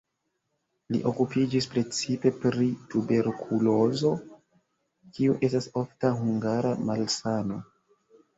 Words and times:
Li 0.93 1.01
okupiĝis 1.09 1.67
precipe 1.73 2.31
pri 2.45 2.69
tuberkulozo, 2.93 4.11
kiu 5.19 5.37
estas 5.49 5.69
ofta 5.83 6.13
hungara 6.23 6.75
malsano. 6.91 7.61